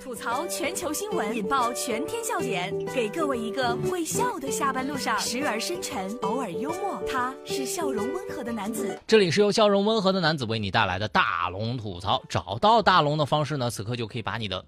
[0.00, 7.02] 吐槽全球新闻，引爆全天笑点，给各位一个会笑的下班路上，时而深沉，偶尔幽默。
[7.10, 8.98] 他是笑容温和的男子。
[9.08, 12.22] 这里是由笑容温和的男子为你带来的大龙吐槽。
[12.28, 13.68] 找到大龙的方式呢？
[13.70, 14.64] 此刻就可以把你的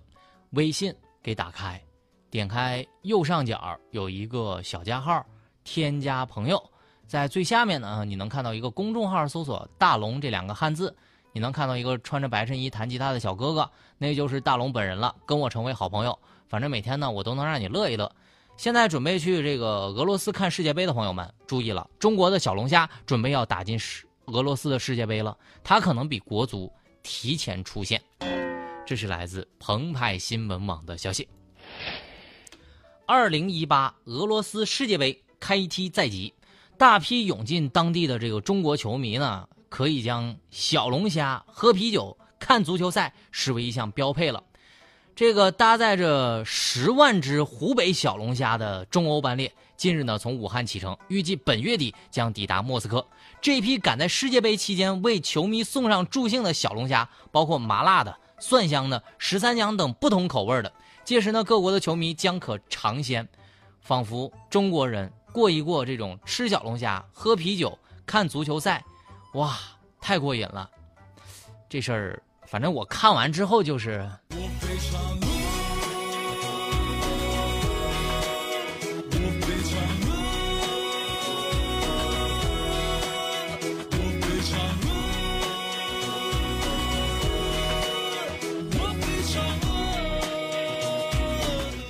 [0.51, 1.81] 微信给打开，
[2.29, 5.25] 点开右上角有一个小加号，
[5.63, 6.61] 添加朋友，
[7.07, 10.95] 在最下面呢，你能看到一个公众号，搜索“大龙”这两个汉字。
[11.33, 15.15] 你能看到一个穿着白衬衣弹吉他的小哥哥，那就是大龙本人了。
[15.25, 16.19] 跟我成为好朋友，
[16.49, 18.11] 反正每天呢，我都能让你乐一乐。
[18.57, 26.71] 现在准备去这个俄罗斯看世界杯的朋友们，注意了，中国的小龙虾准备要打进世俄罗斯的世界杯了，它可能比国足
[27.03, 28.03] 提前出现。
[28.85, 31.29] 这是来自澎湃新闻网的消息。
[33.07, 36.35] 二零一八俄罗斯世界杯开踢在即，
[36.77, 39.49] 大批涌进当地的这个中国球迷呢。
[39.71, 44.43] 可以将小龙虾喝啤酒、看足球赛视为一项标配了。
[45.15, 53.07] 这个搭载着十万只湖北小龙虾的中欧班列，近日呢从武汉启程，预计本月底将抵达莫斯科。
[53.41, 60.73] 这批赶在世界杯期间为球迷送上助兴的小龙虾，包括麻辣的、蒜香的、十三香等不同口味的。
[61.05, 63.29] 届时呢，各国的球迷将可尝鲜，
[63.81, 68.85] 仿佛中国人过一过这种吃小龙虾、喝啤酒、看足球赛。
[69.35, 69.57] 哇，
[70.01, 70.69] 太过瘾了！
[71.69, 74.11] 这事儿，反正我看完之后就是。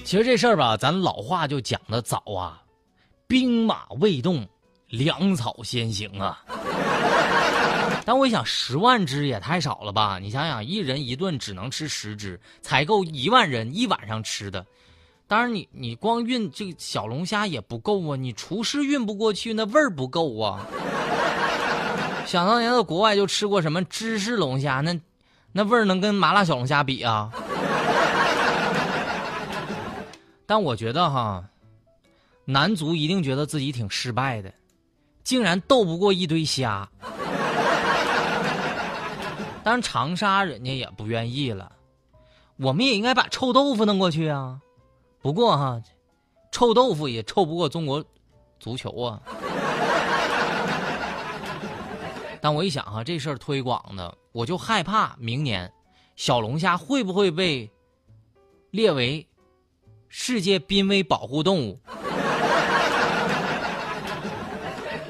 [0.05, 2.61] 其实这事儿吧，咱老话就讲的早啊，
[3.27, 4.47] 兵马未动，
[4.89, 6.45] 粮草先行啊。
[8.11, 10.19] 但我想，十万只也太少了吧？
[10.21, 14.67] 你想想，一人一顿只能吃十只，采购一万人一晚上吃的。
[15.29, 20.67] 当然，你你光运这个小龙虾也不够啊，你厨师运不过去，那味儿不够啊。
[22.27, 25.01] 想当年在国外就吃过什么芝士龙虾，那
[25.53, 27.31] 那味儿能跟麻辣小龙虾比啊？
[30.47, 31.45] 但我觉得哈，
[32.45, 34.53] 男足一定觉得自己挺失败的，
[35.23, 36.89] 竟然斗不过一堆虾。
[39.63, 41.71] 当然，长沙人家也不愿意了，
[42.57, 44.59] 我们也应该把臭豆腐弄过去啊。
[45.21, 45.81] 不过哈，
[46.51, 48.03] 臭豆腐也臭不过中国
[48.59, 49.21] 足球啊。
[52.41, 55.71] 但我一想哈，这事儿推广的，我就害怕明年
[56.17, 57.71] 小龙虾会不会被
[58.71, 59.27] 列为
[60.09, 61.79] 世界濒危保护动物。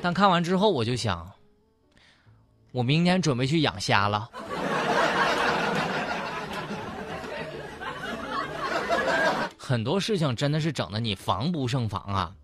[0.02, 1.30] 但看完之后，我就想。
[2.72, 4.30] 我明年准备去养虾了。
[9.56, 12.34] 很多事情真的是整的你防不胜防啊！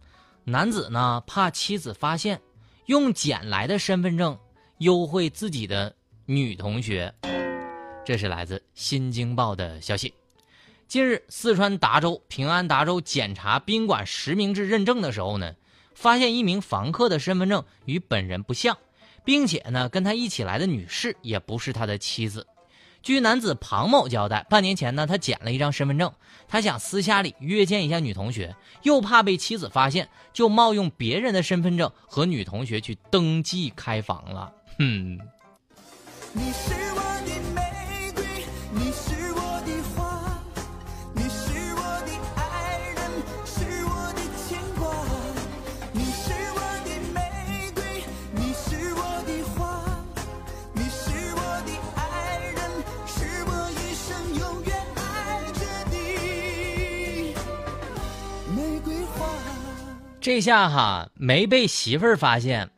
[0.44, 2.40] 男子呢怕妻子发现，
[2.86, 4.38] 用捡来的身份证
[4.78, 5.92] 优惠自己的
[6.24, 7.12] 女同学。
[8.04, 10.14] 这是来自《新京报》的消息。
[10.86, 15.52] 近日，四川达州平安达州检查宾馆实名制认证的时候呢，
[15.96, 18.78] 发现一名房客的身份证与本人不像。
[19.26, 22.46] 并且呢，跟他一起来的女士也不是他的妻子。
[23.02, 26.10] 据男子庞某交代，半年前呢，他捡了一张身份证，
[26.48, 34.52] 他想私下里约见一下女同学，又怕被妻子发现，就冒用别人的身份证和女同学去登记开房了。
[34.78, 35.18] 哼。
[36.32, 36.85] 你是
[60.26, 62.68] 这下哈没被媳妇儿发现，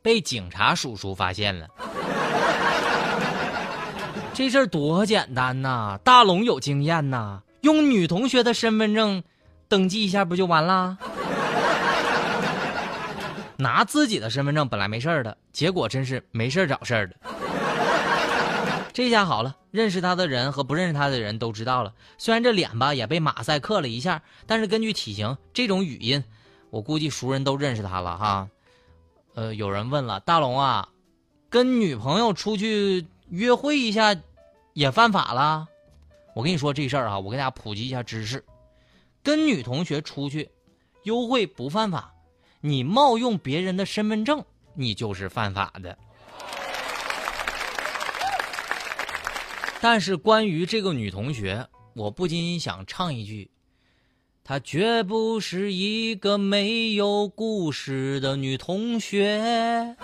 [0.00, 1.68] 被警察叔叔发现了。
[4.32, 6.00] 这事儿多简单呐！
[6.02, 9.22] 大龙有经验呐，用女同学的身份证
[9.68, 10.96] 登记一下不就完了？
[13.58, 17.16] 拿自己的身份证本来没事儿的，结果真是没事儿找事儿的。
[18.94, 21.92] 这下好了，认识他的人和不认识他的人都知道了。
[22.16, 26.24] 虽然这脸吧也被马赛克了一下，但是根据体型，这种语音。
[26.76, 28.50] 我估计熟人都认识他了哈，
[29.32, 30.90] 呃，有人问了，大龙啊，
[31.48, 34.14] 跟女朋友出去约会一下，
[34.74, 35.66] 也犯法了？
[36.34, 38.44] 我跟你说这事儿啊，我给大家普及一下知识，
[39.22, 40.50] 跟女同学出去，
[41.04, 42.12] 优惠不犯法，
[42.60, 44.44] 你冒用别人的身份证，
[44.74, 45.96] 你就是犯法的。
[49.80, 53.50] 但是关于这个女同学，我不禁想唱一句
[54.48, 59.96] ：“她绝不是一个没有故事的女同学。”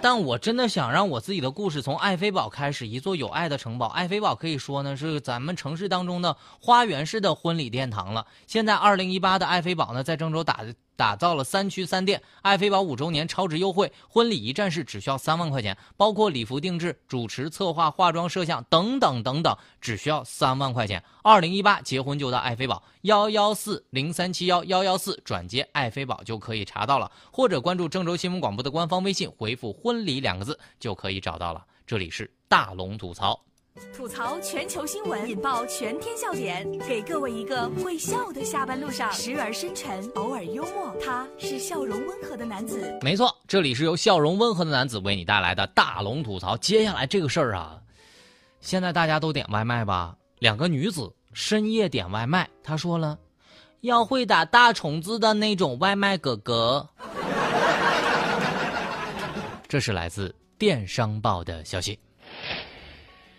[0.00, 3.86] 但我真的想让我自己的故事从爱妃堡开始，一座有爱的城堡。
[3.88, 8.26] 爱妃堡可以说呢是咱们城市当中的花园式的婚礼殿堂了。
[8.46, 10.60] 现在二零一八的爱妃堡呢，在郑州打
[10.96, 21.02] 打造了三区三店，爱妃堡五周年超值优惠，婚礼一站式只需要三万块钱，包括礼服定制、主持、策划、化妆、摄像等等等等，只需要三万块钱。
[21.22, 31.64] 二零一八结婚就到爱妃堡幺幺四零三七幺幺幺四转接爱妃堡就可以查到了，或者关注郑州新闻广播的官方微信，回复“婚礼”两个字就可以找到了。
[31.86, 33.38] 这里是大龙吐槽，
[33.96, 42.94] 吐槽全球新闻，引爆全天笑点，给各位一个会笑的下班路上，时而深沉，偶尔幽默，他是笑容温和的男子。
[43.00, 46.54] 没错，这里是由笑容温和的男子为你带来的大龙吐槽。
[46.58, 47.80] 接下来这个事儿啊，
[48.60, 50.14] 现在大家都点外卖吧？
[50.38, 53.18] 两个女子深夜点外卖，她说了，
[53.80, 56.86] 要会打大虫子的那种外卖哥哥。
[59.66, 61.98] 这是来自电商报的消息。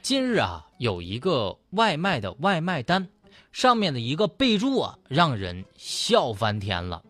[0.03, 3.07] 近日啊，有一个外卖的外卖单，
[3.53, 7.01] 上面的一个备注啊，让人笑翻天了。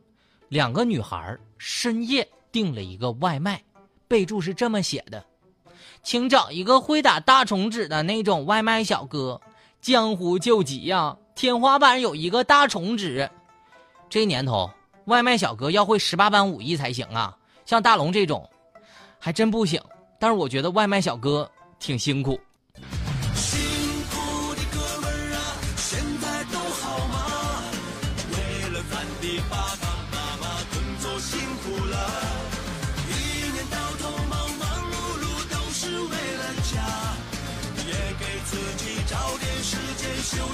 [0.48, 3.64] 两个女孩深夜订了一个外卖，
[4.08, 5.26] 备注是这么写的
[6.04, 9.42] ：“请找一个会打大虫子的那种外卖小哥。”
[9.82, 11.18] 江湖救急呀！
[11.34, 13.28] 天花板有一个大虫子，
[14.08, 14.70] 这年头
[15.06, 17.36] 外卖小哥要会十八般武艺才行啊！
[17.66, 18.48] 像大龙这种，
[19.18, 19.82] 还真不行。
[20.20, 21.50] 但是我觉得外卖小哥
[21.80, 22.40] 挺辛苦。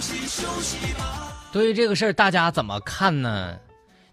[0.09, 1.35] 息休息吧。
[1.51, 3.57] 对于这个事儿，大家怎么看呢？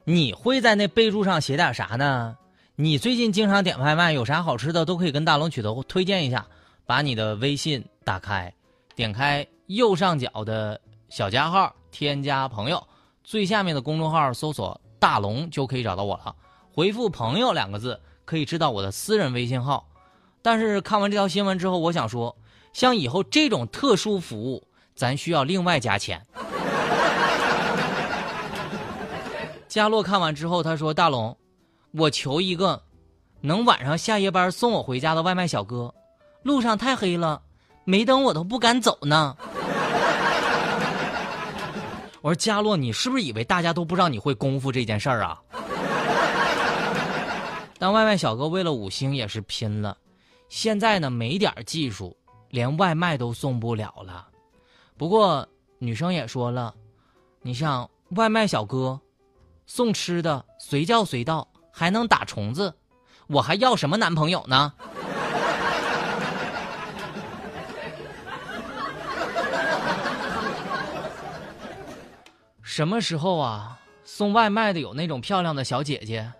[0.05, 2.37] 你会在那备注上写点啥呢？
[2.77, 6.47] 你最近经常点外卖，有啥好吃的都可以跟大龙取得推荐一下。
[6.85, 8.53] 把你的微信打开，
[8.95, 12.81] 点开右上角的小加号，添加朋友，
[13.25, 16.33] 最下面的公众号搜索“大龙”就可以找到我了。
[16.73, 19.85] 回复“朋友”两个字，可以知道我的私人微信号。
[20.43, 22.37] 但是看完这条新闻之后，我想说，
[22.73, 24.66] 像以后这种特殊服务。
[24.97, 26.21] 咱需要另外加钱。
[29.69, 31.37] 佳洛看完之后，他说：“大龙，
[31.93, 32.83] 我求一个，
[33.43, 35.93] 能晚上下夜班送我回家的外卖小哥。
[36.43, 37.43] 路上太黑了，
[37.85, 39.37] 没灯我都不敢走呢。
[42.23, 45.39] ”我说：“佳洛，你是不是以为大家都不知道你会功夫这件事儿啊？”
[47.79, 49.95] 但外卖小哥为了五星也是拼了，
[50.49, 52.17] 现在呢没点技术，
[52.49, 54.27] 连外卖都送不了了。
[54.97, 55.47] 不过
[55.79, 56.75] 女生也说了，
[57.43, 58.99] 你像外卖小哥，
[59.67, 62.75] 送吃的随叫随到，还能打虫子，
[63.27, 64.73] 我还要什么男朋友呢？
[72.63, 73.79] 什么时候啊？
[74.05, 76.33] 送外卖的有那种漂亮的小姐姐，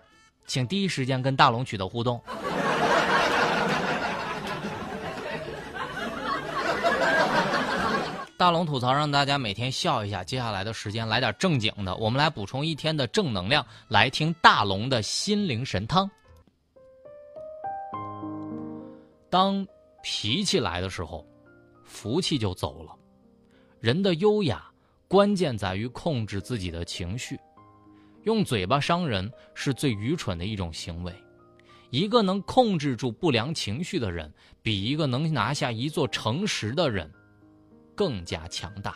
[0.47, 2.19] 请第一时间跟大龙取得互动。
[8.37, 10.23] 大龙吐槽让大家每天笑一下。
[10.23, 13.65] 接下来的时间来点正经的，我们来补充一天的正能量。
[13.87, 16.07] 来听大龙的心灵神汤。
[19.27, 19.67] 当
[20.03, 21.25] 脾气来的时候，
[21.83, 22.95] 福气就走了。
[23.79, 24.69] 人的优雅
[25.07, 27.39] 关键在于控制自己的情绪。
[28.25, 31.11] 用嘴巴伤人是最愚蠢的一种行为。
[31.89, 37.11] 一个能控制住不良情绪的人，比一个能拿下一座城池的人。
[37.97, 38.95] 更加强大。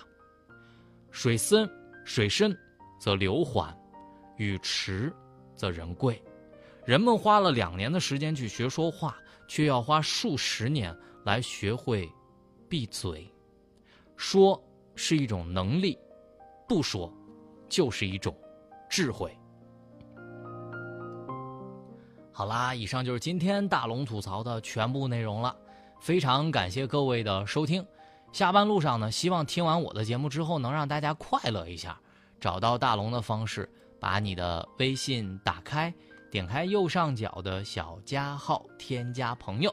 [1.09, 1.69] 水深，
[2.05, 2.57] 水深
[2.99, 3.75] 则流缓；
[4.37, 5.11] 雨迟，
[5.55, 6.23] 则人贵。
[6.85, 9.17] 人们花了两年的时间去学说话，
[9.47, 12.09] 却要花数十年来学会
[12.69, 13.27] 闭嘴。
[14.15, 14.63] 说
[14.95, 15.97] 是一种能力，
[16.67, 17.11] 不说
[17.67, 18.35] 就是一种
[18.87, 19.35] 智慧。
[22.31, 25.55] 好啦，以上就是今天大龙吐槽的全部内容了。
[25.99, 27.85] 非常感谢各位的收听。
[28.31, 31.99] 下班路上呢，希望听完我的节目之后，能让大家快乐一下。
[32.39, 33.69] 找到大龙的方式，
[33.99, 35.93] 把你的微信打开，
[36.31, 39.71] 点开右上角的小加号，添加朋友，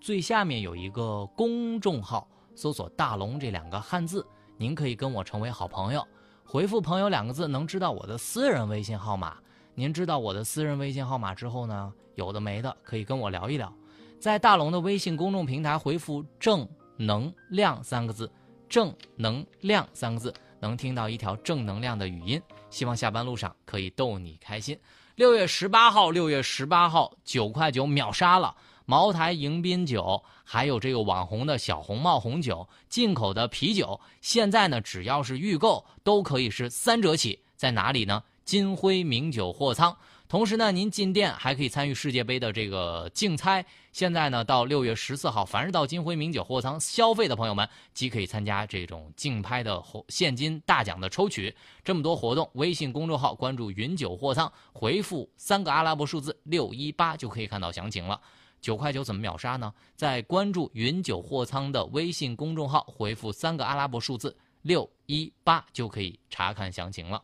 [0.00, 4.26] 最下面有一个公众号，搜索“大龙”这两个汉字，
[4.58, 6.06] 您可以跟我成为好朋友。
[6.44, 9.36] 回复“朋友”两个字，能知道我的私人微信号码。
[9.74, 13.72] 您知道我的私人微信号码之后呢，有的没的可以跟我聊一聊。
[14.18, 16.68] 在大龙的微信公众平台回复“正
[17.00, 18.30] 能量”三个字
[18.68, 22.40] ，“正能量”三个字，能听到一条正能量的语音。
[22.68, 24.78] 希望下班路上可以逗你开心。
[25.16, 28.54] 六月十八号，六月十八号，九块九秒杀了
[28.84, 37.42] 茅台迎宾酒，还有这个网红的小红帽红酒，进口的啤酒，现在呢，只要是预购都可以是三折起。
[37.56, 38.22] 在哪里呢？
[38.44, 39.96] 金辉名酒货仓。
[40.30, 43.66] 同时呢，您进店还可以参与世界杯的这个竞猜。
[43.90, 51.52] 现在呢，到六月十四号，凡是到金辉名酒货仓消费的朋友们，即可以参加这种竞拍的现金大奖的抽取。
[51.82, 58.20] 这么多活动，微信公众号关注“云酒货仓”，回复三个阿拉伯数字六一八就可以看到详情了。
[58.60, 59.74] 九块九怎么秒杀呢？
[59.96, 67.20] 在关注“云酒货仓”的微信公众号，回复三个阿拉伯数字六一八就可以查看详情了。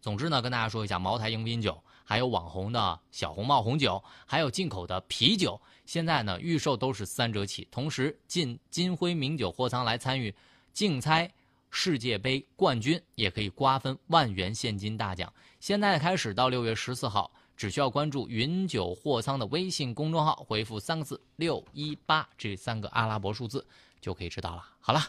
[0.00, 1.76] 总之呢，跟大家说一下，茅台迎宾酒。
[2.08, 7.68] 还有网红的小红帽红酒，还有进口的啤酒，现在呢预售都是三折起。
[7.70, 10.34] 同时进金辉名酒货仓来参与
[10.72, 11.30] 竞猜
[11.68, 15.30] 世界杯冠军，也可以瓜分万元现金大奖。
[15.60, 23.62] 现在开始到六月十四号，只需要关注云酒货仓的微信公众号，回复三个字“六一八”这三个阿拉伯数字，
[24.00, 24.64] 就可以知道了。
[24.80, 25.02] 好了，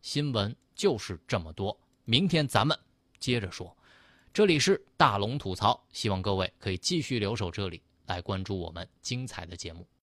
[0.00, 2.74] 新闻就是这么多，明天咱们
[3.18, 3.76] 接着说。
[4.36, 9.88] 这里是大龙吐槽，希望各位可以继续留守这里来关注我们精彩的节目。